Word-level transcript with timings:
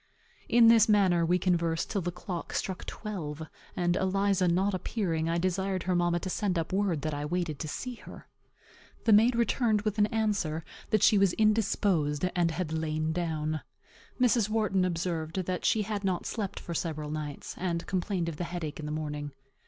In 0.49 0.67
this 0.67 0.89
manner 0.89 1.23
we 1.23 1.37
conversed 1.37 1.91
till 1.91 2.01
the 2.01 2.11
clock 2.11 2.53
struck 2.53 2.85
twelve; 2.87 3.43
and, 3.77 3.95
Eliza 3.95 4.47
not 4.47 4.73
appearing, 4.73 5.29
I 5.29 5.37
desired 5.37 5.83
her 5.83 5.95
mamma 5.95 6.19
to 6.21 6.27
send 6.31 6.57
up 6.57 6.73
word 6.73 7.03
that 7.03 7.13
I 7.13 7.23
waited 7.23 7.59
to 7.59 7.67
see 7.67 7.93
her. 7.97 8.27
The 9.03 9.13
maid 9.13 9.35
returned 9.35 9.83
with 9.83 9.99
an 9.99 10.07
answer 10.07 10.65
that 10.89 11.03
she 11.03 11.19
was 11.19 11.33
indisposed, 11.33 12.25
and 12.35 12.49
had 12.49 12.73
lain 12.73 13.13
down. 13.13 13.61
Mrs. 14.19 14.49
Wharton 14.49 14.85
observed 14.85 15.45
that 15.45 15.65
she 15.65 15.83
had 15.83 16.03
not 16.03 16.25
slept 16.25 16.59
for 16.59 16.73
several 16.73 17.11
nights, 17.11 17.53
and 17.59 17.85
complained 17.85 18.27
of 18.27 18.37
the 18.37 18.45
headache 18.45 18.79
in 18.79 18.87
the 18.87 18.91
morning. 18.91 19.33